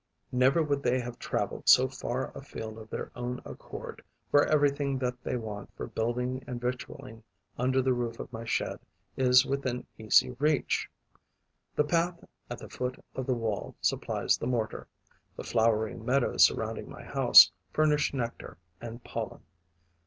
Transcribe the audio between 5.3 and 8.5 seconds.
want for building and victualling under the roof of my